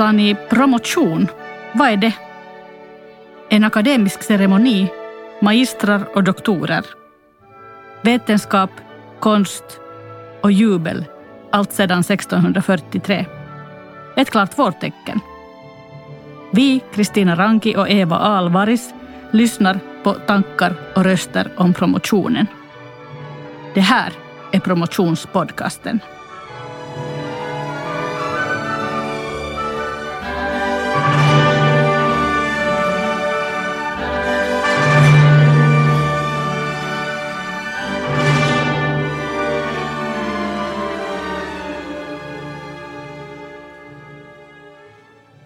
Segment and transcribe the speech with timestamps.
[0.00, 1.28] Sa ni promotion?
[1.72, 2.12] Vad är det?
[3.50, 4.88] En akademisk ceremoni,
[5.40, 6.84] magistrar och doktorer.
[8.02, 8.70] Vetenskap,
[9.18, 9.64] konst
[10.40, 11.04] och jubel,
[11.52, 13.26] allt sedan 1643.
[14.16, 15.20] Ett klart vårtecken.
[16.52, 18.94] Vi, Kristina Ranki och Eva Alvaris,
[19.30, 22.46] lyssnar på tankar och röster om promotionen.
[23.74, 24.12] Det här
[24.52, 26.00] är promotionspodcasten.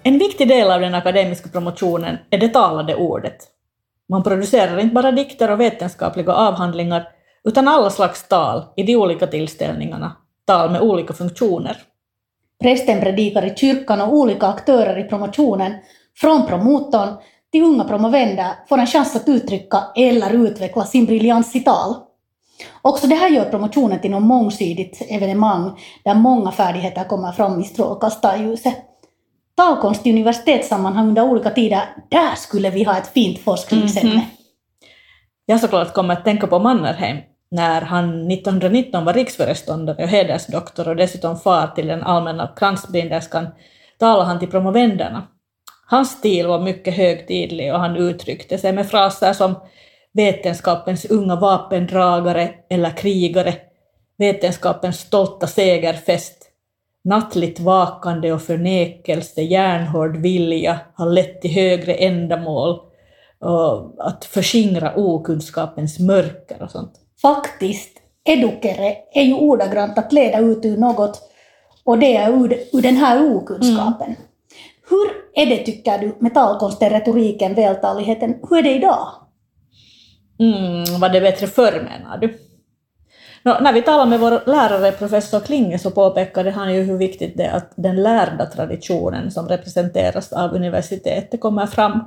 [0.07, 3.37] En viktig del av den akademiska promotionen är det talade ordet.
[4.09, 7.09] Man producerar inte bara dikter och vetenskapliga avhandlingar,
[7.45, 11.77] utan alla slags tal i de olika tillställningarna, tal med olika funktioner.
[12.63, 15.73] Prästen predikar i kyrkan och olika aktörer i promotionen,
[16.17, 17.09] från promotorn
[17.53, 21.95] till unga promovenda, får en chans att uttrycka eller utveckla sin briljans i tal.
[22.83, 27.65] Också det här gör promotionen till något mångsidigt evenemang där många färdigheter kommer fram i
[27.65, 28.94] strålkastarljuset
[29.57, 34.11] talkonst i universitetssammanhang under olika tider, där skulle vi ha ett fint forskningsämne.
[34.13, 34.45] Mm -hmm.
[35.47, 37.19] Jag såklart kommer att tänka på Mannerheim
[37.51, 43.47] när han 1919 var riksföreståndare och hedersdoktor och dessutom far till den allmänna kransbinderskan
[43.99, 45.27] talade han till promovenderna.
[45.87, 49.55] Hans stil var mycket högtidlig och han uttryckte sig med fraser som
[50.13, 53.55] vetenskapens unga vapendragare eller krigare,
[54.19, 56.44] vetenskapens stolta segerfest,
[57.05, 62.81] Nattligt vakande och förnekelse, järnhård vilja har lett till högre ändamål
[63.41, 66.93] och att förskingra okunskapens mörker och sånt.
[67.23, 71.23] Faktiskt, edukere är ju ordagrant att leda ut ur något
[71.85, 74.07] och det är ur, ur den här okunskapen.
[74.07, 74.21] Mm.
[74.91, 75.11] Hur
[75.43, 79.09] är det, tycker du, med talkonsten, retoriken, vältaligheten, hur är det idag?
[80.39, 82.39] Mm, var det bättre förr menar du?
[83.45, 87.37] No, när vi talade med vår lärare professor Klinge så påpekade han ju hur viktigt
[87.37, 92.01] det är att den lärda traditionen som representeras av universitetet kommer fram.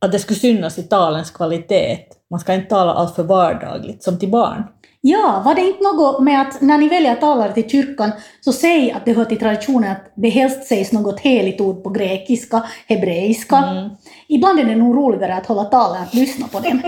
[0.00, 1.98] Att det skulle synas i talens kvalitet.
[2.30, 4.64] Man ska inte tala alltför vardagligt, som till barn.
[5.00, 8.10] Ja, var det inte något med att när ni väljer talare till kyrkan
[8.40, 11.90] så säg att det hör till traditionen att det helst sägs något heligt ord på
[11.90, 13.56] grekiska, hebreiska.
[13.56, 13.90] Mm.
[14.28, 16.82] Ibland är det nog roligare att hålla talen att lyssna på dem.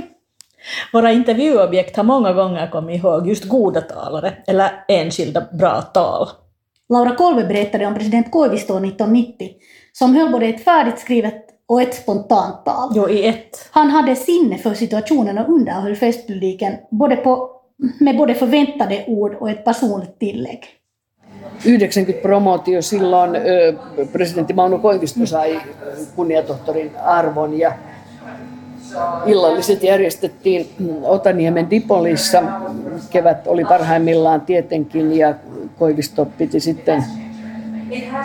[0.93, 6.29] Våra intervjuobjekt har många gånger kommit ihåg just goda talare eller enskilda bra tal.
[6.89, 9.51] Laura Kolbe berättade om president Koivisto 1990
[9.93, 12.93] som höll både ett färdigt skrivet och ett spontant tal.
[12.95, 13.69] Jo, i ett.
[13.71, 17.51] Han hade sinne för situationen och underhöll festpubliken både på,
[18.01, 20.65] med både förväntade ord och ett personligt tillägg.
[21.65, 23.33] 90 promootio silloin
[24.13, 25.59] presidentti Mauno Koivisto sai
[26.17, 27.73] kunniatohtorin arvon ja
[29.27, 30.71] illalliset järjestettiin
[31.03, 32.43] Otaniemen Dipolissa.
[33.11, 35.35] Kevät oli parhaimmillaan tietenkin ja
[35.79, 37.05] Koivisto piti sitten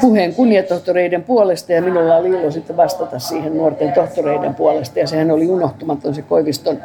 [0.01, 5.31] puheen kunniatohtoreiden puolesta ja minulla oli ilo sitten vastata siihen nuorten tohtoreiden puolesta ja sehän
[5.31, 6.77] oli unohtumaton se Koiviston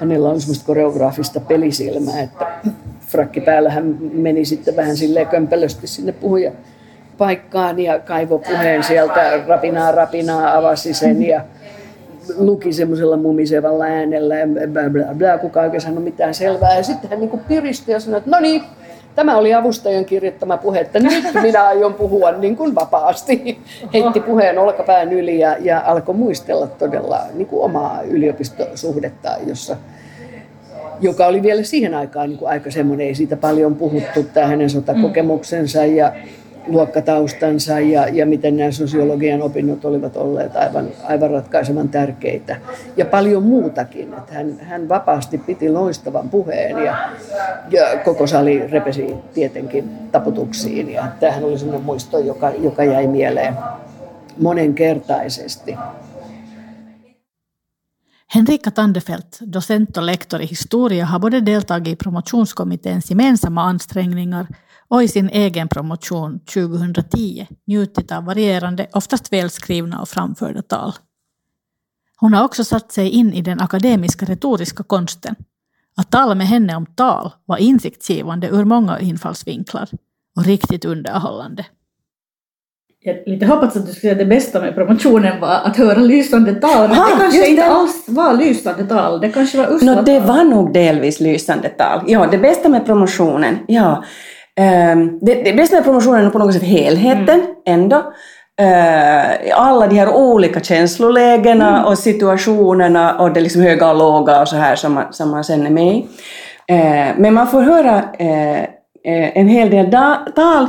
[0.00, 2.46] hänellä on semmoista koreograafista pelisilmää, että
[3.00, 6.52] frakki päällä hän meni sitten vähän silleen kömpelösti sinne puhuja
[7.18, 11.40] paikkaan ja kaivo puheen sieltä rapinaa rapinaa avasi sen ja
[12.36, 16.76] luki semmoisella mumisevalla äänellä ja bla bla bla, kukaan oikein mitään selvää.
[16.76, 18.62] Ja sitten hän niin piristyi ja sanoi, että no niin,
[19.14, 23.58] tämä oli avustajan kirjoittama puhe, että nyt minä aion puhua niin kuin vapaasti.
[23.94, 29.76] Heitti puheen olkapään yli ja, ja alkoi muistella todella niin kuin omaa yliopistosuhdetta, jossa
[31.00, 34.70] joka oli vielä siihen aikaan niin kuin aika semmoinen, ei siitä paljon puhuttu, tämä hänen
[34.70, 36.12] sotakokemuksensa ja
[36.66, 42.56] luokkataustansa ja, ja miten nämä sosiologian opinnot olivat olleet aivan, aivan ratkaisevan tärkeitä.
[42.96, 44.14] Ja paljon muutakin.
[44.14, 47.08] Että hän, hän vapaasti piti loistavan puheen ja,
[47.70, 50.90] ja koko sali repesi tietenkin taputuksiin.
[50.90, 53.54] Ja tämähän oli sellainen muisto, joka, joka jäi mieleen
[54.38, 55.76] monenkertaisesti.
[58.34, 64.46] Henrika Tandefelt, docent och lektor i historia, har både deltagit i promotionskommitténs gemensamma ansträngningar
[64.88, 70.92] och i sin egen promotion 2010 njutit av varierande, oftast välskrivna och framförda tal.
[72.16, 75.34] Hon har också satt sig in i den akademiska retoriska konsten.
[75.96, 79.88] Att tala med henne om tal var insiktsgivande ur många infallsvinklar
[80.36, 81.66] och riktigt underhållande.
[83.06, 85.98] Jag lite hoppats att du skulle säga att det bästa med promotionen var att höra
[85.98, 87.68] lysande tal, men Aha, det kanske inte det.
[87.68, 92.04] alls var lysande tal, det kanske var usla no, Det var nog delvis lysande tal.
[92.06, 94.04] Ja, det bästa med promotionen, ja.
[94.60, 97.46] Um, det, det bästa med promotionen är på något sätt helheten mm.
[97.66, 97.96] ändå.
[98.60, 101.84] eh, alla de här olika känslolägena Mm.
[101.84, 105.44] och situationerna och det liksom höga och låga och så här som man, som man
[105.44, 106.06] sen är med i.
[106.68, 108.64] Eh, men man får höra eh,
[109.38, 109.90] en hel del
[110.36, 110.66] tal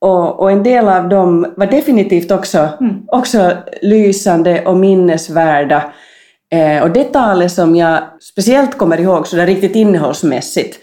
[0.00, 2.94] och, och en del av dem var definitivt också, Mm.
[3.08, 3.50] också
[3.82, 5.82] lysande och minnesvärda.
[6.54, 7.98] Eh, och det talet som jag
[8.32, 10.78] speciellt kommer ihåg så där riktigt innehållsmässigt,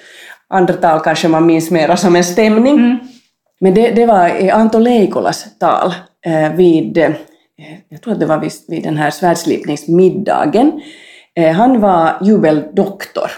[0.53, 2.97] andra tal kanske man minns mera som en stämning, Mm.
[3.59, 5.93] men det, det var Anto Leikolas tal
[6.25, 7.11] eh, vid, eh,
[7.89, 10.81] jag tror att det var vid, vid den här svärdslipningsmiddagen.
[11.35, 13.31] Eh, han var jubeldoktor.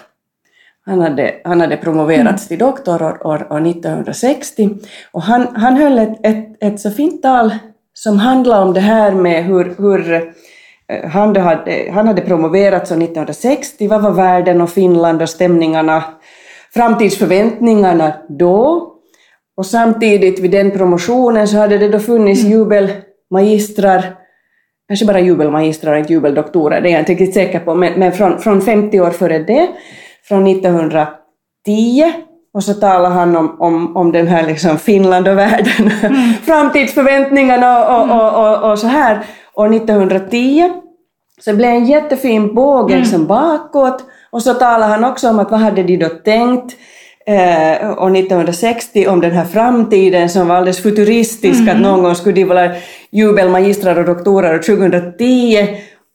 [0.85, 4.69] Han hade, han hade promoverats till doktor år, år, år 1960
[5.11, 7.55] och han, han höll ett, ett, ett så fint tal
[7.93, 12.95] som handlade om det här med hur, hur eh, han, hade, han hade promoverats år
[12.95, 16.03] 1960, vad var världen och Finland och stämningarna,
[16.75, 18.91] framtidsförväntningarna då.
[19.57, 24.15] Och samtidigt vid den promotionen så hade det då funnits jubelmagistrar,
[24.87, 28.39] kanske bara jubelmagistrar, inte jubeldoktorer, det är jag inte riktigt säker på, men, men från,
[28.39, 29.69] från 50 år före det,
[30.27, 32.13] från 1910,
[32.53, 35.91] och så talar han om, om, om den här liksom Finland och världen,
[36.45, 39.25] framtidsförväntningarna och, och, och, och, och så här.
[39.53, 40.71] År 1910
[41.41, 44.03] så det blev en jättefin båge liksom bakåt
[44.35, 46.75] och så talar han också om att vad hade de då tänkt
[47.27, 52.35] eh, år 1960 om den här framtiden som var alldeles futuristisk, att någon gång skulle
[52.35, 52.71] de vara
[53.11, 55.67] jubelmagistrar och doktorer år 2010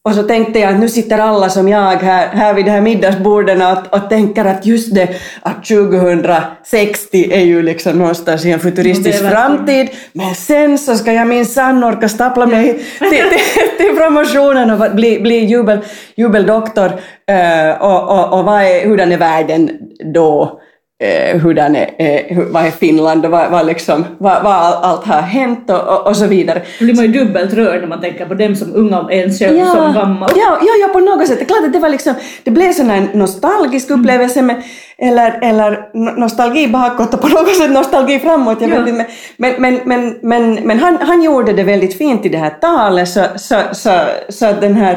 [0.04, 2.80] och så tänkte jag att nu sitter alla som jag här, här vid det här
[2.80, 5.08] middagsborden och, och tänker att just det,
[5.42, 11.12] att 2060 är ju liksom någonstans i en futuristisk verkligen- framtid, men sen så ska
[11.12, 13.38] jag minsann orka stapla mig till, till,
[13.78, 15.78] till promotionen och bli, bli jubel,
[16.16, 16.92] jubeldoktor
[17.30, 19.70] eh, och, och, och vad är, hurdan är världen
[20.14, 20.60] då?
[21.02, 24.82] Eh, hurdan är, eh, hur, vad är Finland och vad, vad, liksom, vad, vad all-
[24.84, 26.62] allt har hänt och, och, och så vidare.
[26.78, 29.30] Då blir man ju dubbelt rörd när man tänker på dem som unga och en
[29.32, 30.30] själv som gammal.
[30.36, 31.38] Ja, ja, ja, på något sätt.
[31.38, 32.14] Det är klart att det var liksom,
[32.44, 34.62] det blev sån här nostalgisk upplevelse, men,
[34.98, 38.60] eller, eller no- nostalgi bakåt och på något sätt nostalgi framåt.
[38.60, 38.78] Jag Ja.
[38.78, 39.06] vet inte,
[39.36, 43.08] men men, men, men, men han, han gjorde det väldigt fint i det här talet,
[43.08, 43.90] så, så, så,
[44.28, 44.92] så den här,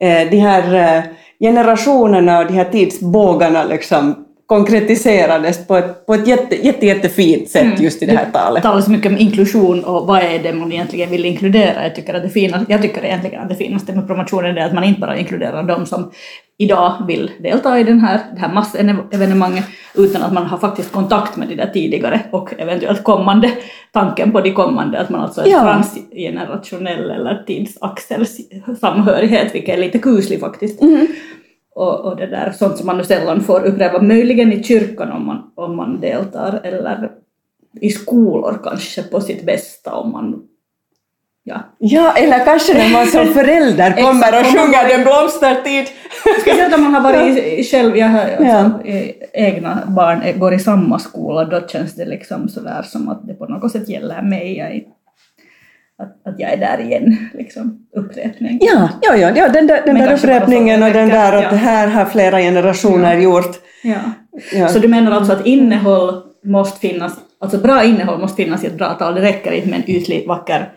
[0.00, 1.02] eh, de här eh,
[1.40, 7.80] generationerna och de här tidsbågarna liksom konkretiserades på ett, på ett jätte, jätte, jättefint sätt
[7.80, 8.62] just i det här talet.
[8.62, 11.82] talar så mycket om inklusion och vad är det man egentligen vill inkludera.
[11.82, 14.74] Jag tycker, att det finaste, jag tycker egentligen att det finaste med promotionen är att
[14.74, 16.10] man inte bara inkluderar de som
[16.58, 19.64] idag vill delta i den här, det här massevenemanget
[19.94, 23.50] utan att man har faktiskt kontakt med de där tidigare och eventuellt kommande,
[23.92, 25.60] tanken på de kommande, att man alltså är Ja.
[25.60, 30.80] transgenerationell eller tidsaxelsamhörighet, vilket är lite kuslig faktiskt.
[31.74, 35.26] Och, och det där, sånt som man nu sällan får uppleva, möjligen i kyrkan om
[35.26, 37.10] man, om man deltar, eller
[37.80, 40.42] i skolor kanske på sitt bästa om man
[41.44, 41.60] ja.
[41.78, 45.86] Ja, eller kanske när man som förälder kommer och sjunger Den blomstertid.
[46.42, 48.70] Speciellt om man har varit själv, jag har alltså, Ja.
[49.32, 53.46] egna barn går i samma skola, då känns det liksom sådär som att det på
[53.46, 54.82] något sätt gäller mig, jag är,
[55.98, 58.58] att, att jag är där igen, liksom upprepning.
[58.60, 61.50] Ja, ja, ja, ja den där, den där upprepningen och den där att ja.
[61.50, 63.60] det här har flera generationer gjort.
[63.82, 64.00] Ja.
[64.52, 64.68] Ja.
[64.68, 68.78] Så du menar alltså att innehåll måste finnas, alltså bra innehåll måste finnas i ett
[68.78, 70.72] bra tal, det räcker inte med en ytlig vacker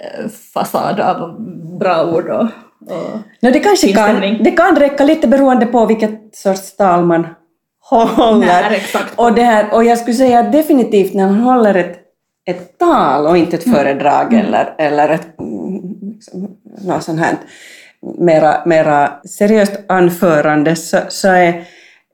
[0.00, 1.40] eh, fasad av
[1.78, 2.48] bra ord och,
[2.90, 7.04] och No, det kanske Fin kan, det kan räcka lite beroende på vilket sorts tal
[7.04, 7.26] man
[7.90, 8.46] håller.
[8.46, 9.18] Nej, exakt.
[9.18, 12.00] Och, det här, och jag skulle säga definitivt när man håller ett,
[12.46, 13.78] ett tal och inte ett Mm.
[13.78, 15.80] föredrag eller, eller ett mm,
[16.14, 16.48] liksom,
[16.84, 17.34] något sånt här
[18.18, 21.64] mera, mera seriöst anförande så, så är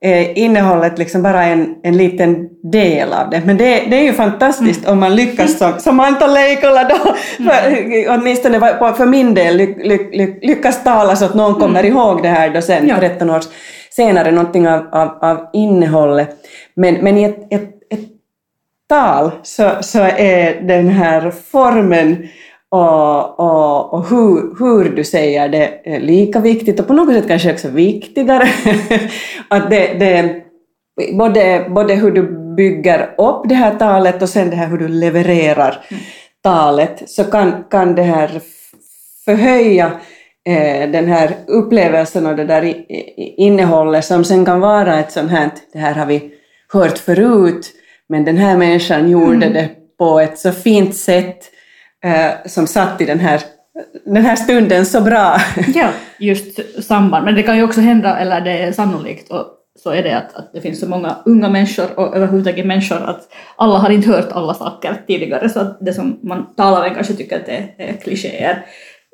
[0.02, 3.42] är innehållet liksom bara en, en liten del av det.
[3.44, 4.92] Men det, det är ju fantastiskt Mm.
[4.92, 6.96] om man lyckas som, som Anto Leikola då,
[7.44, 7.76] för,
[8.08, 8.60] åtminstone
[8.96, 12.50] för min del, ly, ly, ly, lyckas tala så att någon kommer ihåg det här
[12.50, 12.88] då sen, Mm.
[12.88, 12.96] Ja.
[12.98, 13.40] 13 år
[13.90, 16.36] senare, någonting av, av, av innehållet.
[16.76, 18.08] Men, men i ett, ett, ett
[18.90, 22.28] tal så, så är den här formen
[22.70, 27.52] och, och, och hur, hur du säger det lika viktigt och på något sätt kanske
[27.52, 28.48] också viktigare.
[29.48, 30.42] att det, det,
[31.12, 32.22] både, både hur du
[32.56, 35.84] bygger upp det här talet och sen det här hur du levererar
[36.42, 38.40] talet så kan, kan det här
[39.24, 39.86] förhöja
[40.48, 45.12] eh, den här upplevelsen och det där i, i, innehållet som sen kan vara ett
[45.12, 46.30] sånt här, det här har vi
[46.72, 47.72] hört förut,
[48.10, 51.38] men den här människan gjorde det på ett så fint sätt
[52.04, 53.40] eh, som satt i den här,
[54.04, 55.36] den här stunden så bra.
[55.74, 57.24] Ja, just samband.
[57.24, 59.46] Men det kan ju också hända, eller det är sannolikt, och
[59.82, 63.28] så är det att, att det finns så många unga människor och överhuvudtaget människor att
[63.56, 67.14] alla har inte hört alla saker tidigare så att det som man talar om kanske
[67.14, 68.64] tycker att det är klichéer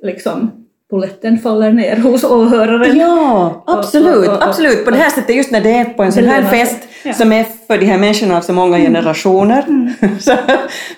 [0.03, 2.99] liksom poletten faller ner hos åhöraren.
[2.99, 4.85] Ja, absolut, Och- och- och- absolut.
[4.85, 7.13] På det här sättet, just när det är på en sån här fest Ja.
[7.13, 8.93] som är för de här människorna av så många Mm.
[8.93, 9.65] generationer,
[10.21, 10.33] så,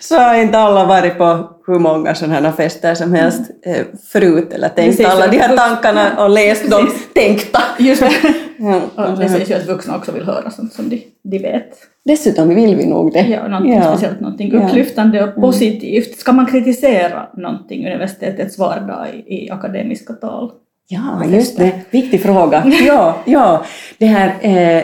[0.01, 4.53] så har inte alla varit på hur många sådana här fester som helst eh, förut,
[4.53, 5.57] eller tänkt Precis, alla de här ja.
[5.57, 7.09] tankarna och läst dem Precis.
[7.15, 7.61] tänkta.
[7.79, 8.11] Just det.
[8.61, 8.81] Ja,
[9.13, 11.69] Och det sägs ju att vuxna också vill höra sånt som de, de vet.
[12.05, 13.21] Dessutom vill vi nog det.
[13.21, 14.67] Ja, någonting speciellt, någonting Ja.
[14.67, 16.19] upplyftande och positivt.
[16.19, 20.51] Ska man kritisera någonting universitetets vardag i, i akademiska tal?
[20.89, 21.73] Ja, just det.
[21.91, 22.63] Viktig fråga.
[22.87, 23.65] Ja, ja.
[23.99, 24.83] Det här, eh,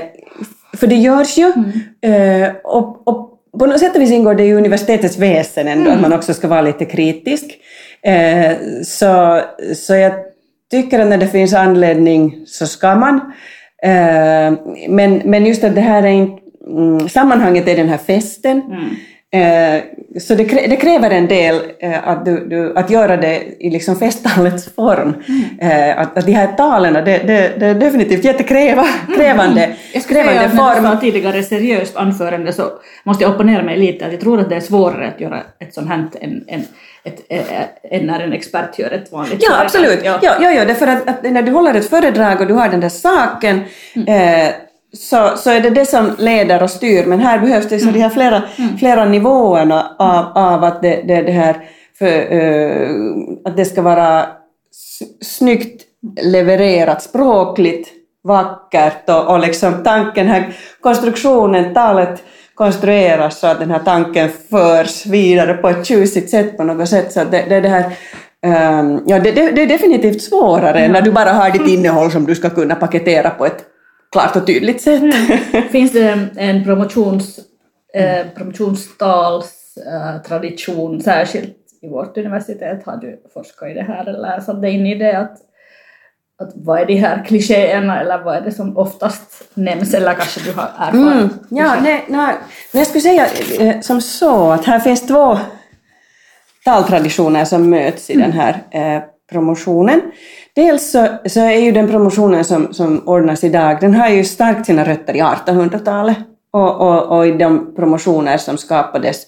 [0.76, 1.53] för det görs ju,
[2.11, 6.00] eh, och, och på något sätt och vis ingår det i universitetets väsen ändå, att
[6.00, 7.44] man också ska vara lite kritisk.
[8.02, 8.52] Eh,
[8.84, 9.40] så,
[9.76, 10.12] så jag
[10.70, 13.20] tycker att när det finns anledning så ska man.
[13.82, 14.52] Eh,
[14.88, 18.58] men, men just att det här är inte, mm, sammanhanget är den här festen.
[18.58, 18.78] Eh,
[20.21, 23.97] så det, det kräver en del eh, att, du, du, att göra det i liksom
[23.97, 25.14] festtalets form.
[25.61, 30.33] Eh, att, att de här talen, det, det, det är definitivt jättekrävande Jag skulle säga
[30.33, 30.95] krävande att när du form.
[30.95, 32.62] sa tidigare seriöst anförande så
[33.05, 34.07] måste jag opponera mig lite.
[34.07, 36.62] Att jag tror att det är svårare att göra ett sånt här än, än,
[37.91, 39.64] än när en expert gör ett vanligt Ja, föredrag.
[39.64, 40.00] absolut.
[40.05, 40.19] Ja.
[40.41, 42.88] Ja, ja, därför att, att när du håller ett föredrag och du har den där
[42.88, 43.61] saken
[44.07, 44.49] eh,
[44.94, 47.04] så, så är det det som leder och styr.
[47.04, 48.42] Men här behövs det så de här flera,
[48.78, 51.56] flera nivåerna av, av att det, det, det här
[51.98, 52.90] för, eh,
[53.44, 54.26] att det ska vara
[55.22, 55.82] snyggt
[56.22, 57.88] levererat språkligt,
[58.24, 62.22] vackert och, och liksom tanken här, konstruktionen, talet
[62.54, 67.12] konstrueras så att den här tanken förs vidare på ett tjusigt sätt på något sätt.
[67.12, 67.92] Så det, det, är det här
[68.42, 72.34] ehm, ja, det, det, är definitivt svårare när du bara har ditt innehåll som du
[72.34, 73.74] ska kunna paketera på ett
[74.14, 75.14] klart och tydligt sätt.
[75.71, 77.40] Finns det en promotions,
[77.94, 82.87] eh, promotionstalstradition särskilt i vårt universitet?
[82.87, 85.18] Har du forskat i det här eller satt dig in i det?
[85.18, 85.37] Att,
[86.38, 90.40] att vad är de här klichéerna eller vad är det som oftast nämns eller kanske
[90.40, 90.94] du har erfarit?
[90.94, 92.35] Mm, ja, nej, nej,
[92.73, 93.26] men jag skulle säga
[93.61, 95.38] eh, som så att här finns två
[96.64, 99.02] taltraditioner som möts i den här eh,
[99.33, 100.00] promotionen.
[100.54, 104.66] Dels så, så är ju den promotionen som, som ordnas idag, den har ju starkt
[104.66, 106.16] sina rötter i 1800-talet
[106.52, 109.26] och, och, och i de promotioner som skapades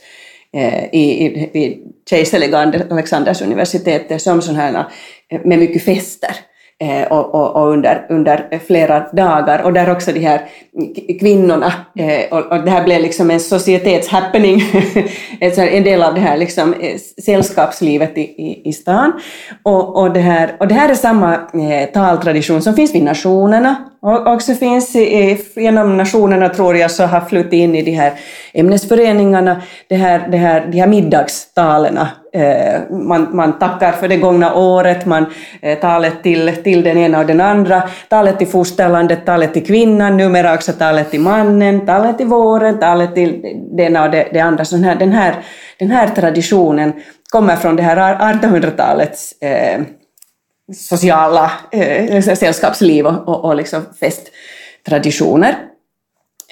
[0.52, 4.84] eh, i, i, vid kejserliga Alexanders universitet som sådana här
[5.30, 9.62] eh, med mycket fester eh, Eh, och, och, och under, under flera dagar.
[9.62, 10.40] Och där också de här
[11.20, 14.62] kvinnorna eh, och, och det här blev liksom en societetshappening,
[15.40, 19.12] en del av det här liksom, eh, sällskapslivet i, i, i stan.
[19.62, 21.36] Och, och, det här, och det här är samma
[21.94, 23.76] taltradition som finns vid nationerna
[24.06, 28.12] och också finns i, genom nationerna tror jag så har flutit in i de här
[28.52, 31.98] ämnesföreningarna, det här, det här, de här middagstalen.
[32.32, 35.26] Eh, man, man tackar för det gångna året, man
[35.62, 40.16] eh, talet till, till den ena och den andra, talet till fosterlandet, talet till kvinnan,
[40.16, 43.42] numera också talet till mannen, talet till våren, talet till
[43.76, 44.64] det ena och det, det andra.
[44.64, 45.34] Så den, här, den, här,
[45.78, 46.92] den här traditionen
[47.30, 49.80] kommer från det här 1800-talets eh,
[50.74, 55.56] sociala eh, sällskapsliv och, och, och liksom festtraditioner.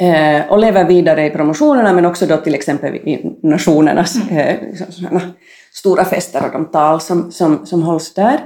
[0.00, 5.20] Eh, och lever vidare i promotionerna men också då till exempel i nationernas eh, liksom
[5.72, 8.38] stora fester och de tal som, som, som hålls där.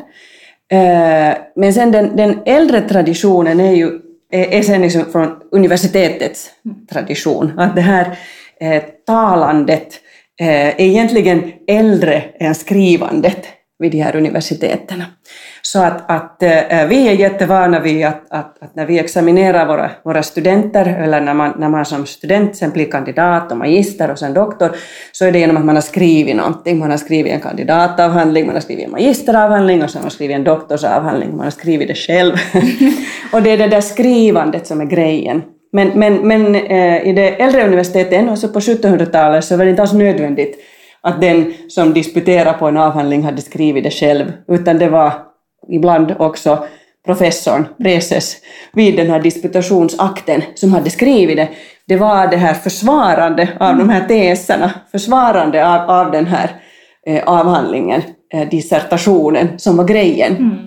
[0.70, 6.50] Eh, men sen den, den äldre traditionen är ju är, sen liksom från universitetets
[6.90, 7.58] tradition.
[7.58, 8.18] Att det här
[8.60, 10.00] eh, talandet
[10.40, 13.46] eh, är egentligen äldre än skrivandet
[13.78, 15.04] vid de här universiteten.
[15.62, 19.90] Så att, att eh, vi är jättevana vid att, att, att när vi examinerar våra,
[20.04, 24.18] våra studenter, eller när man, när man som student sen blir kandidat och magister och
[24.18, 24.70] sen doktor,
[25.12, 26.78] så är det genom att man har skrivit någonting.
[26.78, 30.34] Man har skrivit en kandidatavhandling, man har skrivit en magisteravhandling och sen har man skrivit
[30.34, 32.34] en doktorsavhandling, man har skrivit det själv.
[33.32, 35.42] och det är det där skrivandet som är grejen.
[35.72, 39.82] Men, men, men eh, i det äldre universitetet, ännu på 1700-talet, så var det inte
[39.82, 40.58] alls nödvändigt
[41.00, 45.12] att den som disputerar på en avhandling hade skrivit det själv, utan det var
[45.68, 46.66] ibland också
[47.06, 48.36] professorn, preses,
[48.72, 51.48] vid den här disputationsakten som hade skrivit det.
[51.86, 56.50] Det var det här försvarande av de här teserna, försvarande av, av den här
[57.06, 58.02] eh, avhandlingen,
[58.34, 60.60] eh, dissertationen, som var grejen.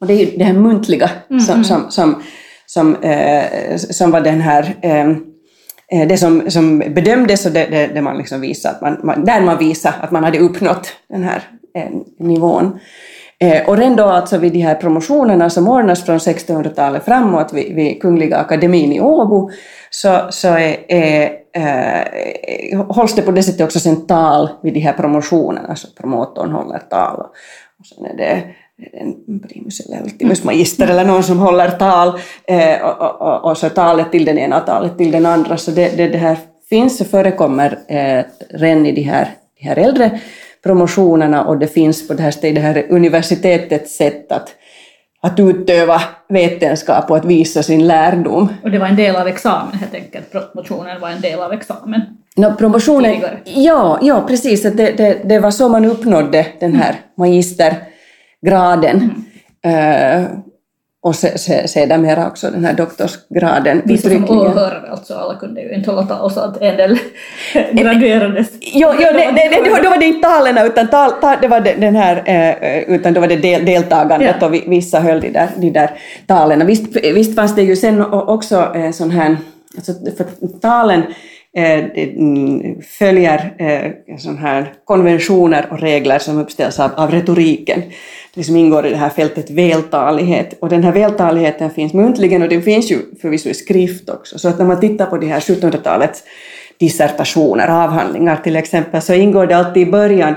[0.00, 1.10] Och det är ju det här muntliga
[1.46, 2.22] som, som, som,
[2.66, 5.16] som, eh, som var den här eh,
[5.92, 9.24] Eh, det som, som bedömdes och det, det, det man liksom visade att man, man,
[9.24, 11.42] där man visade att man hade uppnått den här
[11.74, 12.78] eh, nivån.
[13.40, 17.74] Eh, och redan då alltså vid de här promotionerna som ordnas från 1600-talet framåt vid,
[17.74, 19.50] vid Kungliga akademin i Åbo
[19.90, 24.80] så, så är, är, eh, hålls det på det sättet också sen tal vid de
[24.80, 27.26] här promotionerna, så promotorn håller tal och,
[27.78, 28.42] och sen är det
[28.92, 32.08] en primus eller ultimus magister eller någon som håller tal
[32.46, 35.56] eh, och, och, och, så talet till den ena talet till den andra.
[35.56, 36.36] Så det, det, det här
[36.68, 39.28] finns och förekommer eh, redan i de här,
[39.60, 40.20] de här äldre
[40.62, 44.48] promotionerna och det finns på det här, det här universitetets sätt att,
[45.22, 48.48] att utöva vetenskap och att visa sin lärdom.
[48.62, 52.00] Och det var en del av examen helt enkelt, promotionen var en del av examen?
[52.36, 56.94] No, promotionen, ja, ja, precis, det, det, det var så man uppnådde den här
[58.42, 59.24] magistergraden.
[59.62, 60.24] Mm.
[60.24, 60.30] Uh,
[61.00, 63.82] och sedermera också den här doktorsgraden.
[63.84, 66.98] Vissa som åhörare alltså, alla kunde ju inte hålla tal så att en del
[67.72, 68.48] graduerades.
[68.60, 71.60] Jo, jo det, det, det, då var det inte talen utan tal, tal, det var
[71.60, 74.46] den här, eh, utan då var det del, deltagandet ja.
[74.46, 75.90] och vissa höll de där, de där
[76.26, 76.66] talen.
[76.66, 79.36] Visst, visst fanns det ju sen också eh, sån här,
[79.76, 81.02] alltså för talen
[81.56, 87.82] Eh, mm, följer eh, sån här konventioner och regler som uppställs av, av retoriken.
[88.34, 90.58] Det som ingår i det här fältet vältalighet.
[90.60, 94.38] Och den här vältaligheten finns muntligen och den finns ju förvisso i skrift också.
[94.38, 96.22] Så att när man tittar på de här 1700-talets
[96.80, 100.34] dissertationer, avhandlingar till exempel, så ingår det alltid i början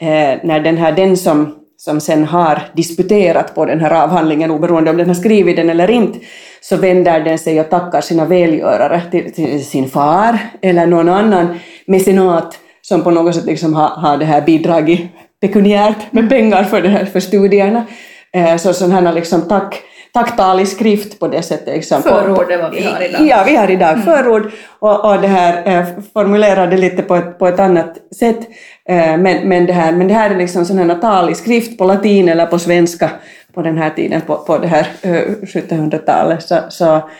[0.00, 4.90] eh, när den här, den som som sen har disputerat på den här avhandlingen, oberoende
[4.90, 6.18] om den har skrivit den eller inte,
[6.62, 11.58] så vänder den sig och tackar sina välgörare, till, till sin far eller någon annan
[11.86, 15.00] mecenat som på något sätt liksom har, har det här bidragit
[15.40, 17.86] pekuniärt med pengar för, det här, för studierna.
[18.32, 21.74] Eh, så sådana här liksom tack, tacktal i skrift på det sättet.
[21.74, 22.02] Liksom.
[22.02, 23.26] Förord är vad vi har idag.
[23.26, 24.02] Ja, vi har idag mm.
[24.02, 28.48] förord och, och det här eh, formulerade lite på ett, på ett annat sätt.
[28.88, 31.78] Eh, men, men, det här, men det här är liksom sån här tal i skrift
[31.78, 33.10] på latin eller på svenska
[33.54, 36.42] på den här tiden, på, på det här 1700-talet.
[36.42, 37.10] Så, så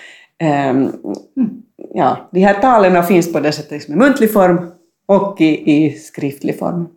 [0.43, 0.93] ähm,
[1.95, 4.71] ja, de här talen finns på det sättet liksom i muntlig form
[5.07, 6.89] och i, i skriftlig form.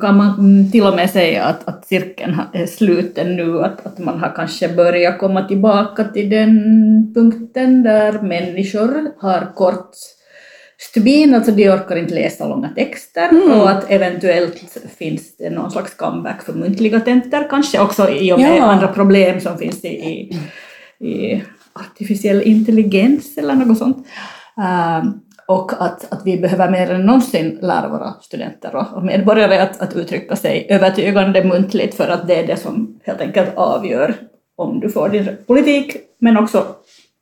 [0.00, 4.18] Kan man till och med säga att, att cirkeln är sluten nu, att, att man
[4.18, 9.90] har kanske börjat komma tillbaka till den punkten där människor har kort
[10.80, 13.60] stubin, alltså de orkar inte läsa långa texter mm.
[13.60, 18.40] och att eventuellt finns det någon slags comeback för muntliga tentor, kanske också i och
[18.40, 18.64] med ja.
[18.64, 20.38] andra problem som finns i, i,
[21.08, 24.06] i artificiell intelligens eller något sånt.
[24.58, 25.10] Uh,
[25.48, 29.80] och att, att vi behöver mer än någonsin lära våra studenter och, och medborgare att,
[29.80, 34.14] att uttrycka sig övertygande muntligt för att det är det som helt enkelt avgör
[34.56, 36.64] om du får din politik men också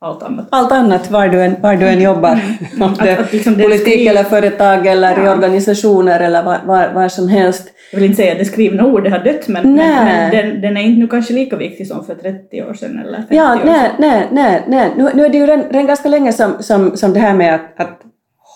[0.00, 0.46] allt annat.
[0.50, 2.40] Allt annat, var du än, var du än jobbar.
[2.78, 2.94] Mm.
[3.02, 5.24] Det, att, liksom politik eller företag eller ja.
[5.24, 7.68] i organisationer eller var, var, var, som helst.
[7.92, 10.76] Jag vill inte säga att det skrivna ordet har dött men, men, men den, den,
[10.76, 13.60] är inte nu kanske lika viktig som för 30 år sedan eller 50 ja, år
[13.64, 13.94] nej, sedan.
[13.98, 14.92] Nej, nej, nej.
[14.96, 17.80] Nu, nu är det ju redan, ganska länge som, som, som det här med att,
[17.80, 18.00] att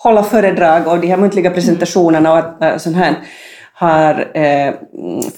[0.03, 3.15] hålla föredrag och de här muntliga presentationerna och äh, sånt här
[3.73, 4.73] har eh,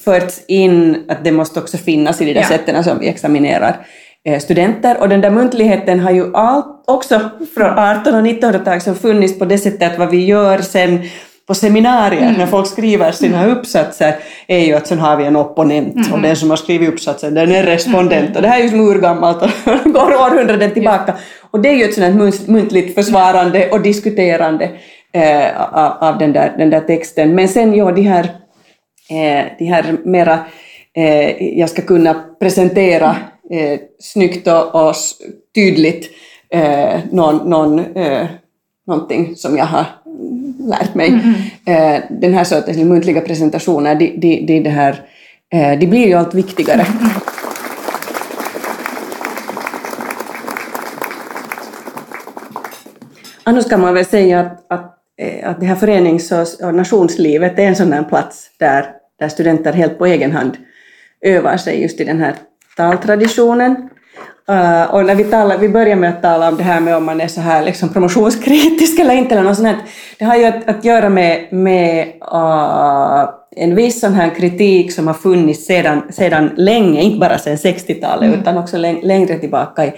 [0.03, 2.47] förts in att det måste också finnas i de där ja.
[2.47, 3.85] sätten som vi examinerar
[4.25, 4.97] Eh, studenter.
[4.99, 7.19] Och den där muntligheten har ju allt, också
[7.55, 10.99] från 1800 och 1900-talet som funnits på det sättet att vad vi gör sen
[11.47, 12.33] på seminarier mm.
[12.33, 14.15] när folk skriver sina uppsatser
[14.47, 16.13] är ju att sen har vi en opponent mm.
[16.13, 18.35] och den som har skrivit uppsatsen den är respondent mm.
[18.35, 19.49] och det här är ju som urgammalt och
[19.93, 21.13] går århundraden tillbaka.
[21.53, 24.71] Och det är ju ett sådant muntligt försvarande och diskuterande
[25.11, 27.35] eh, av, av den, där, den där texten.
[27.35, 28.23] Men sen ja, de här,
[29.09, 30.39] eh, de här mera
[30.95, 33.15] eh, jag ska kunna presentera
[33.51, 34.95] eh, snyggt och, och
[35.55, 36.09] tydligt
[36.49, 38.27] eh, någon, någon, eh,
[38.87, 39.85] någonting som jag har
[40.59, 41.07] lärt mig.
[41.07, 42.01] Mm -hmm.
[42.09, 45.01] den här sortens muntliga presentationer, de, de, de, det här,
[45.53, 46.81] eh, de blir ju allt viktigare.
[46.81, 47.32] Mm -hmm.
[53.43, 57.63] Annars kan man väl säga att, att, eh, att det här förenings och nationslivet är
[57.63, 58.85] en sån här plats där,
[59.19, 60.57] där studenter helt på egen hand
[61.21, 62.35] övar sig just i den här
[62.77, 63.89] taltraditionen.
[64.49, 67.05] Uh, och när vi, talar, vi börjar med att tala om det här med om
[67.05, 69.77] man är så här liksom promotionskritisk eller inte, eller något sånt
[70.19, 75.07] det har ju att, att göra med, med uh, en viss sån här kritik som
[75.07, 78.39] har funnits sedan, sedan länge, inte bara sedan 60-talet mm.
[78.39, 79.93] utan också längre tillbaka i,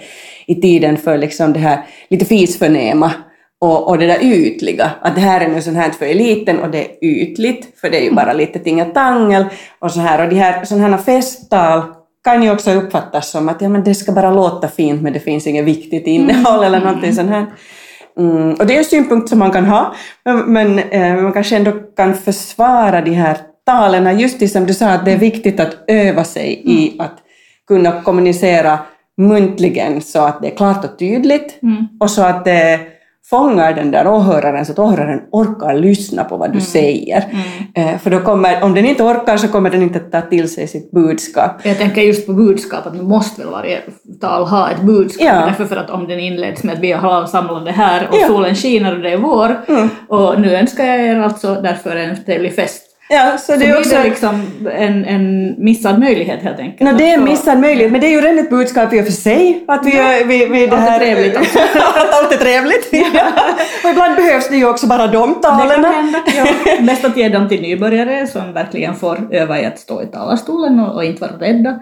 [0.46, 3.12] i tiden för liksom det här lite fisförnäma
[3.60, 6.70] och, och det där ytliga, att det här är nu sånt här för eliten och
[6.70, 9.44] det är ytligt, för det är ju bara lite tingatangel
[9.78, 10.24] och så här.
[10.24, 11.82] Och de här sådana här festtal
[12.24, 15.20] kan ju också uppfattas som att ja, men det ska bara låta fint men det
[15.20, 16.64] finns inget viktigt innehåll mm.
[16.64, 17.46] eller någonting sånt här.
[18.18, 19.94] Mm, och det är en synpunkt som man kan ha,
[20.46, 24.88] men eh, man kanske ändå kan försvara de här talen, just det som du sa,
[24.88, 27.14] att det är viktigt att öva sig i att
[27.68, 28.78] kunna kommunicera
[29.16, 31.58] muntligen så att det är klart och tydligt
[32.00, 32.80] och så att det
[33.30, 37.24] fångar den där åhöraren så att åhöraren orkar lyssna på vad du säger.
[37.74, 40.48] Eh, För då kommer, om den inte orkar så kommer den inte att ta till
[40.54, 41.50] sig sitt budskap.
[41.62, 43.80] Jag tänker just på budskap, att nu måste väl varje
[44.20, 45.26] tal ha ett budskap.
[45.26, 45.32] Ja.
[45.46, 48.26] Därför för att om den inleds med att vi har samlade här och Ja.
[48.28, 49.56] solen skiner och det är vår
[50.08, 52.82] och nu önskar jag er alltså därför en trevlig fest.
[53.08, 53.96] Ja, så det är också...
[53.96, 54.42] det liksom
[54.72, 56.90] en, en missad möjlighet helt enkelt.
[56.90, 59.04] No, det är en missad möjlighet, men det är ju redan ett budskap i och
[59.04, 59.64] för sig.
[59.68, 61.58] Att vi, vi, vi det Allt är trevligt också.
[61.74, 62.88] att allt är trevligt.
[62.92, 63.28] Ja.
[63.84, 65.82] Och ibland behövs det ju också bara de Det talen.
[65.82, 66.18] kan hända.
[66.36, 66.44] Ja.
[66.80, 70.80] Mest att ge dem till nybörjare som verkligen får öva i att stå i talarstolen
[70.80, 71.80] och, och inte vara rädda.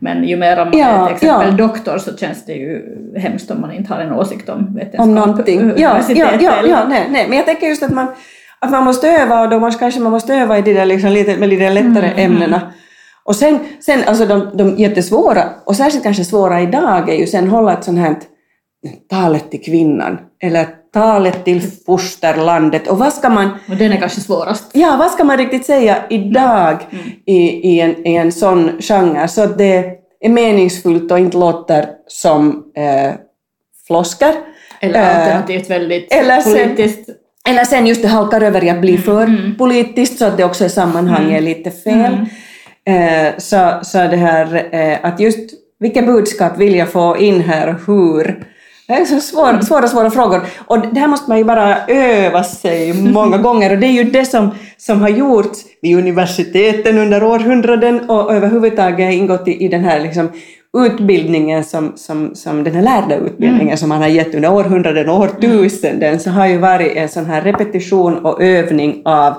[0.00, 1.66] Men ju mer man Ja, är till exempel ja.
[1.66, 2.82] doktor så känns det ju
[3.16, 5.00] hemskt om man inte har en åsikt om vetenskap.
[5.00, 5.72] om någonting.
[5.76, 7.26] Ja, ja, ja, ja nej, nej.
[7.28, 8.06] Men jag tänker just att man,
[8.60, 11.10] att man måste öva och då måste, kanske man måste öva i de där liksom
[11.10, 12.72] lite, med lite lättare ämnena.
[13.24, 17.48] Och sen, sen alltså de, de jättesvåra, och särskilt kanske svåra idag, är ju sen
[17.48, 18.16] hålla ett sånt här
[19.10, 22.88] talet till kvinnan, eller talet till fosterlandet.
[22.88, 24.70] Och vad ska man, Och den är kanske svårast.
[24.72, 26.76] ja, vad ska man riktigt säga idag
[27.26, 27.36] i,
[27.70, 29.84] i, en, i en sån genre så att det
[30.20, 33.12] är meningsfullt och inte låter som eh,
[33.86, 34.32] floskar.
[34.80, 37.08] Eller Eh, alternativt väldigt eller sen- politiskt.
[37.46, 40.64] Eller sen just det halkar över i att bli för politiskt så att det också
[40.64, 42.26] i sammanhanget är lite fel.
[42.86, 47.68] Eh, så, så det här eh, att just vilka budskap vill jag få in här
[47.68, 48.46] och hur?
[48.86, 50.42] Det är så svåra, svåra, svåra frågor.
[50.66, 54.04] Och det här måste man ju bara öva sig många gånger och det är ju
[54.04, 59.84] det som, som har gjorts vid universiteten under århundraden och överhuvudtaget ingått i, i den
[59.84, 60.30] här liksom
[60.84, 65.20] utbildningen som, som, som den här lärda utbildningen som man har gett under århundraden och
[65.20, 69.34] årtusenden så har ju varit en sån här repetition och övning av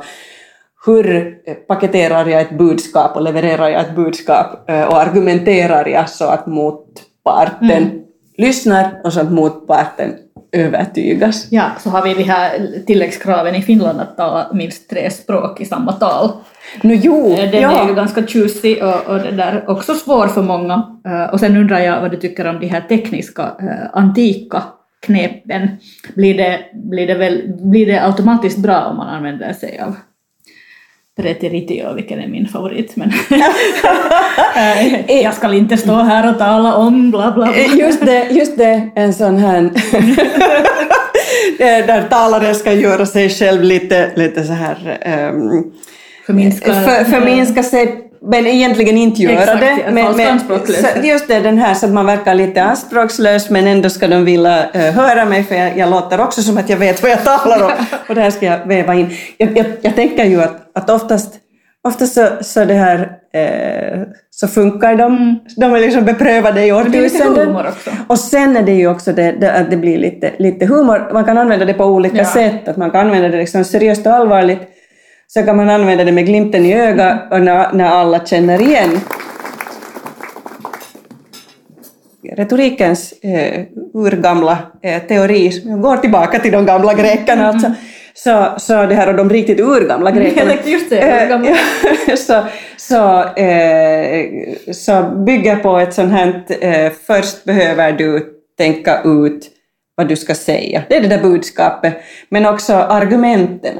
[0.86, 1.36] hur
[1.68, 6.48] paketerar jag ett budskap och levererar jag ett budskap eh, och argumenterar jag så att
[6.48, 8.04] motparten
[8.38, 10.14] lyssnar och så att motparten
[10.52, 11.48] övertygas.
[11.52, 15.66] Ja, så har vi de här tilläggskraven i Finland att tala minst tre språk i
[15.66, 16.32] samma tal.
[16.82, 17.94] Nu jo, Eh, Den är ju ja.
[17.94, 21.00] ganska tjusig och, och det där också svår för många.
[21.06, 24.64] Eh, Och sen undrar jag vad du tycker om de här tekniska, eh, antika
[25.06, 25.68] knepen.
[26.16, 29.96] Blir det, blir, det väl, blir det automatiskt bra om man använder sig av
[31.18, 32.96] preteritio, vilken är min favorit.
[32.96, 33.12] Men
[34.56, 37.56] Eh, jag ska inte stå här och tala om bla bla bla.
[37.56, 39.72] Eh, Just det, just det, en sån här
[41.60, 45.00] eh, där talaren ska göra sig själv lite, lite så här
[45.32, 45.74] um,
[46.26, 49.78] Förminska, för, förminska sig men egentligen inte göra Exakt, det.
[49.86, 50.86] ja, Men, men, anspråkslös.
[51.04, 54.70] just det, den här så att man verkar lite anspråkslös men ändå ska de vilja
[54.74, 57.64] eh, höra mig för jag, jag låter också som att jag vet vad jag talar
[57.66, 57.72] om
[58.10, 59.10] och det här ska jag väva in.
[59.38, 61.36] Jag, jag, jag tänker ju att, att oftast,
[61.88, 63.00] oftast så, så det här
[63.34, 65.40] eh, så funkar de.
[65.58, 66.92] De är liksom beprövade i Mm.
[66.92, 67.48] Det årtusenden.
[67.48, 67.90] humor också.
[68.08, 71.10] Och sen är det ju också det, det, att det blir lite, lite humor.
[71.14, 72.26] Man kan använda det på olika Ja.
[72.26, 72.68] sätt.
[72.68, 74.62] Att man kan använda det liksom seriöst och allvarligt.
[75.28, 79.00] Så kan man använda det med glimten i ögat och när, när alla känner igen
[82.36, 83.64] retorikens eh,
[83.94, 87.74] urgamla eh, teori, som går tillbaka till de gamla grekerna alltså.
[88.14, 90.42] Så, så det här och de riktigt urgamla grekerna.
[90.42, 91.50] Jag tänkte just det, Eh, urgamla.
[92.08, 92.44] ja, så,
[92.78, 94.26] så, eh,
[94.72, 98.26] så bygger på ett sånt här, eh, först behöver du
[98.58, 99.50] tänka ut
[99.96, 100.84] vad du ska säga.
[100.90, 101.98] Det är det där budskapet.
[102.30, 103.78] Men också argumenten.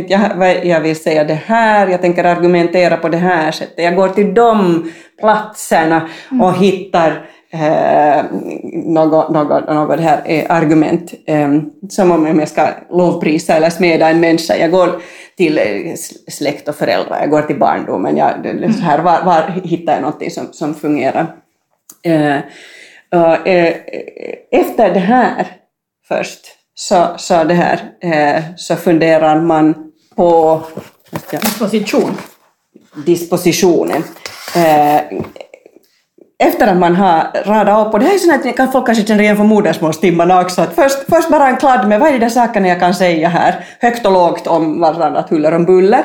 [0.00, 3.84] Att Jag, vad- jag vill säga det här, jag tänker argumentera på det här sättet.
[3.84, 4.84] Jag går till de
[5.20, 6.08] platserna
[6.42, 8.24] och hittar eh,
[8.84, 11.14] något, något, något här eh, argument.
[11.26, 11.48] Eh,
[11.88, 14.56] som om jag ska lovprisa eller smeda en människa.
[14.56, 14.88] Jag går
[15.36, 15.94] till eh,
[16.28, 18.16] släkt och föräldrar, jag går till barndomen.
[18.16, 18.32] Jag,
[18.74, 21.26] så här, var, var hittar jag någonting som, som fungerar?
[22.04, 22.36] Eh,
[23.12, 23.74] och, eh,
[24.50, 25.46] efter det här
[26.08, 26.40] först
[26.74, 29.83] så, så, det här, eh, så funderar man
[30.16, 30.60] på
[31.10, 32.16] måste jag- Position.
[33.06, 34.02] dispositionen.
[34.56, 35.00] Eh,
[36.38, 39.06] efter att man har radat upp, och det här är sånt att kan folk kanske
[39.06, 42.18] känner igen från modersmålstimmarna också, att först, först bara en kladd med vad är de
[42.18, 46.04] där sakerna jag kan säga här, högt och lågt om vartannat huller om buller.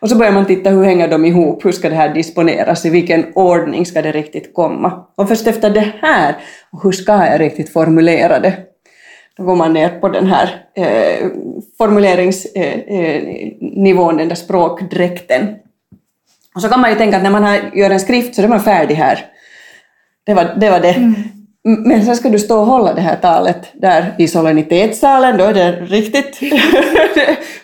[0.00, 2.90] Och så börjar man titta hur hänger de ihop, hur ska det här disponeras, i
[2.90, 4.92] vilken ordning ska det riktigt komma.
[5.16, 6.36] Och först efter det här,
[6.82, 8.52] hur ska jag riktigt formulera det?
[9.38, 11.26] Då går man ner på den här eh,
[11.78, 15.56] formuleringsnivån, eh, eh den där språkdräkten.
[16.54, 18.48] Och så kan man ju tänka att när man har, gör en skrift så är
[18.48, 19.26] man färdig här.
[20.26, 20.70] Det var det.
[20.70, 20.92] Var det.
[20.92, 21.37] Mm.
[21.64, 25.54] Men sen ska du stå och hålla det här talet där i solennitetssalen, då är
[25.54, 26.40] det riktigt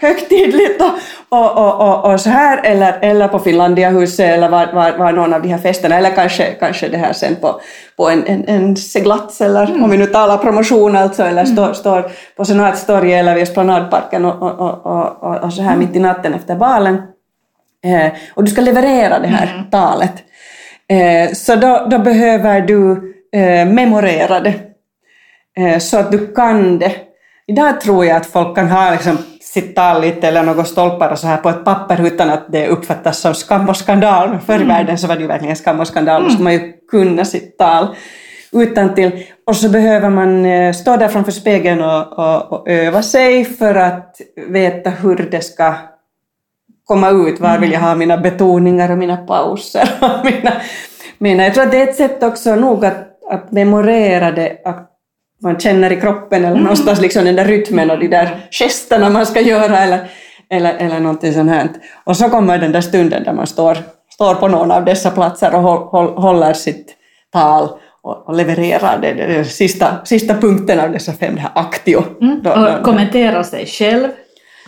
[0.00, 0.92] högtidligt och,
[1.28, 5.34] och, och, och, och så här, eller, eller på Finlandiahuset eller var, var, var någon
[5.34, 7.60] av de här festerna, eller kanske, kanske det här sen på,
[7.96, 9.84] på en, en, en seglats, eller mm.
[9.84, 11.74] om vi nu talar promotion alltså, eller står, mm.
[11.74, 15.86] står på Senatstorget eller vid Esplanadparken och, och, och, och, och så här mm.
[15.86, 16.94] mitt i natten efter balen.
[17.84, 19.70] Eh, och du ska leverera det här mm.
[19.70, 20.14] talet.
[20.88, 24.54] Eh, så då, då behöver du eh, memorera det
[25.56, 26.92] eh, så att du kan det.
[27.46, 31.18] Idag tror jag att folk kan ha liksom sitt tal lite eller några stolpar och
[31.18, 34.38] så här på ett papper utan att det uppfattas som skam och skandal.
[34.46, 34.68] Förr i mm.
[34.68, 37.58] världen så var det ju verkligen skam och skandal, då skulle man ju kunna sitt
[37.58, 37.86] tal
[38.52, 39.24] utan till.
[39.46, 43.74] Och så behöver man eh, stå där framför spegeln och, och, och öva sig för
[43.74, 45.74] att veta hur det ska
[46.84, 47.40] komma ut.
[47.40, 49.88] Var vill jag ha mina betoningar och mina pauser?
[50.00, 50.52] Och mina,
[51.18, 54.90] mina, jag tror att det är ett sätt också nog att att memorera det, att
[55.42, 56.62] man känner i kroppen eller mm.
[56.62, 60.10] någonstans liksom den där rytmen och de där gesterna man ska göra eller,
[60.50, 61.68] eller, eller någonting sånt här.
[62.04, 63.78] Och så kommer den där stunden där man står,
[64.10, 66.96] står på någon av dessa platser och håll, håller sitt
[67.32, 67.68] tal
[68.02, 72.04] och, levererar det, det sista, sista punkten av dessa fem, det här aktio.
[72.20, 72.40] Mm.
[72.46, 74.08] Och kommenterar sig själv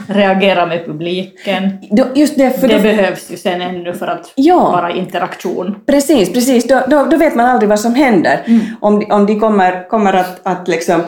[0.09, 1.79] reagera med publiken.
[2.15, 5.81] Just det, för det då, behövs ju sen ännu för att ja, vara interaktion.
[5.87, 6.69] Precis, precis.
[6.69, 8.41] Då, då, då, vet man aldrig vad som händer.
[8.47, 8.61] Mm.
[8.81, 11.01] Om, de, om de kommer, kommer att, att liksom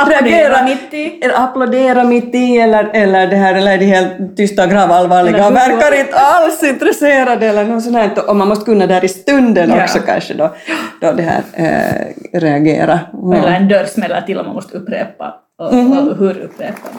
[0.00, 1.20] applådera mitt i.
[1.24, 5.46] Eller applådera mitt i eller, eller, det här, eller är de helt tysta och gravallvarliga
[5.46, 8.28] och verkar inte alls intresserade eller något sånt här.
[8.28, 9.84] Och man måste kunna där i stunden ja.
[9.84, 10.54] också kanske då,
[11.00, 13.00] då det här äh, reagera.
[13.12, 13.36] Ja.
[13.36, 16.10] Eller en dörr smäller till och man måste upprepa och, mm -hmm.
[16.10, 16.90] och hur upprepar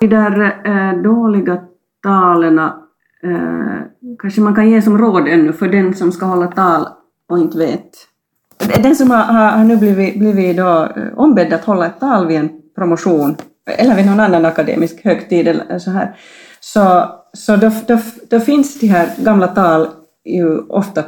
[0.00, 1.60] De där äh, dåliga
[2.02, 2.70] talen äh,
[4.18, 6.86] kanske man kan ge som råd ännu för den som ska hålla tal
[7.28, 7.90] och inte vet.
[8.82, 12.36] Den som har, har, nu blivit, blivit då, äh, ombedd att hålla ett tal vid
[12.36, 13.36] en promotion
[13.66, 16.16] eller vid någon annan akademisk högtid eller så här,
[16.60, 17.98] så, så då, då,
[18.30, 19.88] då finns de här gamla tal
[20.24, 21.02] ju ofta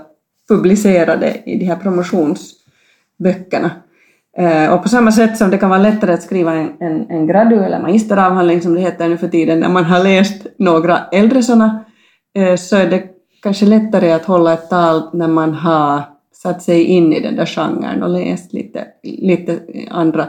[0.49, 3.71] publicerade i de här promotionsböckerna.
[4.39, 7.27] Eh, och på samma sätt som det kan vara lättare att skriva en, en, en
[7.27, 11.43] gradu eller magisteravhandling som det heter nu för tiden när man har läst några äldre
[11.43, 11.85] sådana,
[12.35, 13.03] eh, så är det
[13.43, 17.47] kanske lättare att hålla ett tal när man har satt sig in i den där
[17.47, 19.59] genren och läst lite, lite
[19.91, 20.27] andra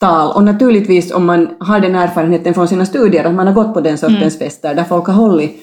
[0.00, 0.36] tal.
[0.36, 3.80] Och naturligtvis om man har den erfarenheten från sina studier att man har gått på
[3.80, 4.50] den sortens mm.
[4.50, 5.56] fester där folk har hållit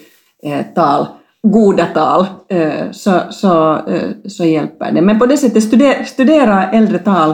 [0.44, 1.06] eh, tal
[1.44, 5.02] goda tal eh, så, så, eh, så hjälper det.
[5.02, 7.34] Men på det sättet, studera, studera äldre tal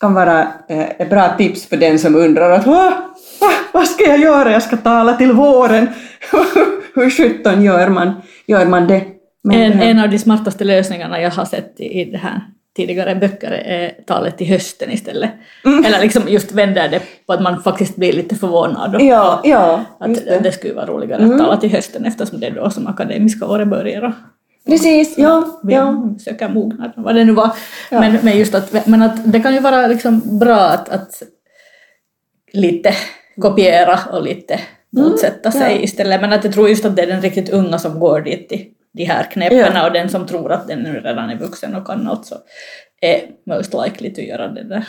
[0.00, 2.66] kan vara eh, ett bra tips för den som undrar att
[3.72, 5.88] vad ska jag göra, jag ska tala till våren.
[6.94, 8.12] Hur sjutton gör man,
[8.46, 9.04] gör man det?
[9.44, 12.40] Men, en, en av de smartaste lösningarna jag har sett i det här
[12.76, 15.30] tidigare böcker är talet till hösten istället.
[15.64, 15.84] Mm.
[15.84, 18.96] Eller liksom just vänder det på att man faktiskt blir lite förvånad.
[19.00, 20.40] Ja, ja, att det.
[20.42, 21.32] det skulle vara roligare mm.
[21.32, 24.14] att tala till hösten eftersom det är då som akademiska året börjar.
[24.66, 25.60] Precis, ja.
[25.62, 26.14] Vi ja.
[26.24, 27.50] söker mognad, vad det nu var.
[27.90, 28.00] Ja.
[28.00, 31.22] Men, men, just att, men att det kan ju vara liksom bra att, att
[32.52, 32.94] lite
[33.40, 35.82] kopiera och lite mm, motsätta mm, sig ja.
[35.82, 36.20] istället.
[36.20, 38.66] Men att jag tror just att det är den riktigt unga som går dit till
[38.94, 39.86] de här kneppen ja.
[39.86, 42.34] och den som tror att den nu redan är vuxen och kan något så
[43.00, 44.88] är most likely att göra det där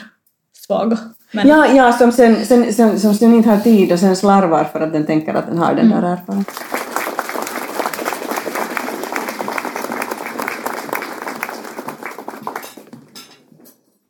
[0.66, 0.98] svaga.
[1.32, 1.48] Men...
[1.48, 4.82] Ja, ja som, sen, sen, som, som sen inte har tid och sen slarvar för
[4.82, 6.02] att den tänker att den har den mm.
[6.02, 6.54] där erfarenheten.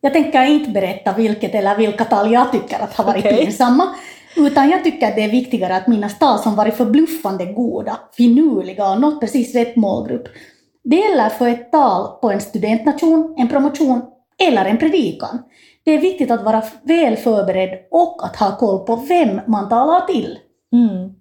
[0.02, 3.46] Jag tänker inte berätta vilket eller vilka tal jag tycker att har varit okay.
[3.46, 3.96] pinsamma,
[4.36, 8.92] utan jag tycker att det är viktigare att minnas tal som varit förbluffande goda, finurliga
[8.92, 10.28] och nått precis rätt målgrupp.
[10.84, 14.02] Det gäller för ett tal på en studentnation, en promotion
[14.48, 15.40] eller en predikan.
[15.86, 20.02] Det är viktigt att vara väl förberedd och att ha koll på vem man talar
[20.02, 20.40] till.
[20.74, 21.14] Mm.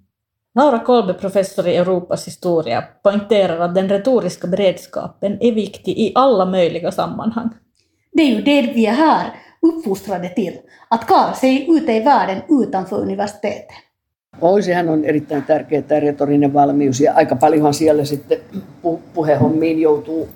[0.55, 6.46] Laura Kolbe, professor i Europas historia, poängterar att den retoriska beredskapen är viktig i alla
[6.46, 7.50] möjliga sammanhang.
[8.12, 9.27] Det är ju det vi är här
[9.64, 10.59] uppfostrade till,
[10.90, 13.68] att klara sig ute i världen utanför universitetet.
[14.40, 18.38] Oi, sehän on erittäin tärkeä tämä retorinen valmius ja aika paljonhan siellä sitten
[19.14, 20.29] puhehommiin joutuu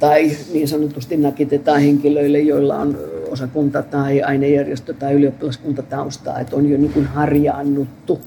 [0.00, 2.98] tai niin sanotusti nakitetaan henkilöille, joilla on
[3.30, 8.20] osakunta tai ainejärjestö tai ylioppilaskuntataustaa, että on jo niin kuin harjaannuttu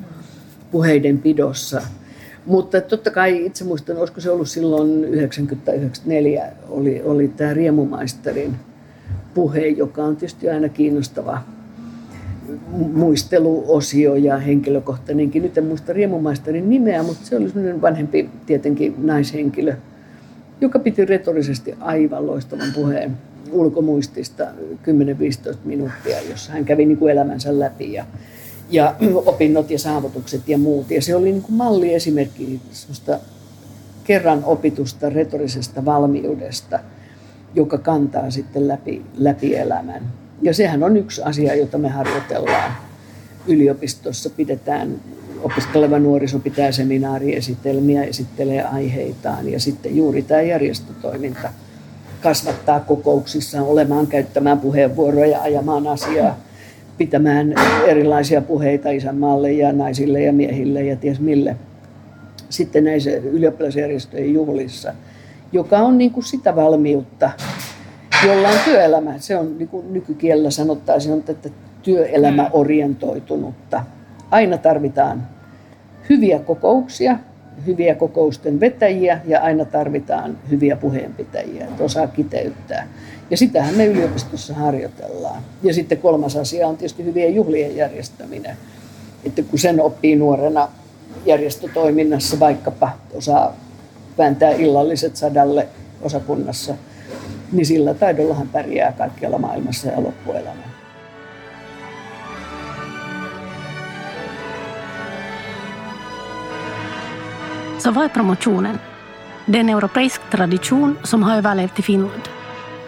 [0.71, 1.81] puheiden pidossa.
[2.45, 5.07] Mutta totta kai itse muistan, olisiko se ollut silloin 90-94,
[6.69, 8.55] oli, oli tämä Riemumaisterin
[9.39, 11.41] puhe, joka on tietysti aina kiinnostava
[12.93, 15.43] muisteluosio ja henkilökohtainenkin.
[15.43, 19.75] Nyt en muista riemumaisterin nimeä, mutta se oli sellainen vanhempi tietenkin naishenkilö,
[20.61, 23.17] joka piti retorisesti aivan loistavan puheen
[23.51, 24.47] ulkomuistista 10-15
[25.65, 28.05] minuuttia, jossa hän kävi niin kuin elämänsä läpi ja,
[28.69, 30.91] ja opinnot ja saavutukset ja muut.
[30.91, 32.61] Ja se oli niin kuin malliesimerkki
[34.03, 36.79] kerran opitusta retorisesta valmiudesta,
[37.55, 40.03] joka kantaa sitten läpi, läpi elämän.
[40.41, 42.71] Ja sehän on yksi asia, jota me harjoitellaan
[43.47, 44.29] yliopistossa.
[44.29, 44.95] Pidetään,
[45.41, 51.49] opiskeleva nuoriso pitää seminaariesitelmiä, esittelee aiheitaan ja sitten juuri tämä järjestötoiminta
[52.21, 56.39] kasvattaa kokouksissaan olemaan, käyttämään puheenvuoroja, ajamaan asiaa,
[56.97, 57.53] pitämään
[57.87, 61.55] erilaisia puheita isänmaalle ja naisille ja miehille ja ties mille.
[62.49, 64.93] Sitten näissä ylioppilasjärjestöjen juhlissa,
[65.51, 67.31] joka on niin kuin sitä valmiutta
[68.25, 69.13] jolla on työelämä.
[69.19, 71.49] Se on niin kuin nykykielellä sanottaisiin, on että
[71.83, 73.83] työelämäorientoitunutta.
[74.31, 75.27] Aina tarvitaan
[76.09, 77.19] hyviä kokouksia,
[77.67, 82.87] hyviä kokousten vetäjiä ja aina tarvitaan hyviä puheenpitäjiä, että osaa kiteyttää.
[83.29, 85.41] Ja sitähän me yliopistossa harjoitellaan.
[85.63, 88.57] Ja sitten kolmas asia on tietysti hyvien juhlien järjestäminen.
[89.25, 90.67] Että kun sen oppii nuorena
[91.25, 93.55] järjestötoiminnassa, vaikkapa osaa
[94.19, 95.67] vääntää illalliset sadalle
[96.01, 96.75] osakunnassa–
[97.51, 100.69] niin sillä taidollahan pärjää kaikkialla maailmassa ja loppuelämän.
[107.79, 108.79] Så vad är promotionen?
[109.45, 112.21] Det är en europeisk tradition som har överlevt i Finland.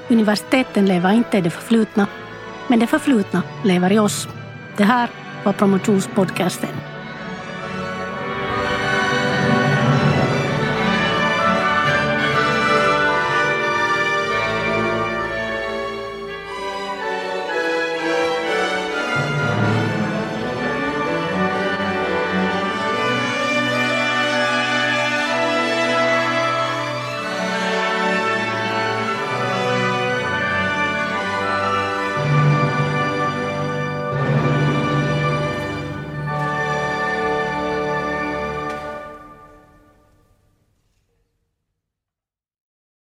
[0.10, 2.08] Universiteten lever inte i det förflutna,
[2.68, 4.28] men det förflutna lever i oss.
[4.78, 5.10] Det här
[5.44, 6.91] var promotionspodcasten.